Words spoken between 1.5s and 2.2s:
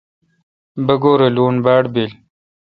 باڑ بیل۔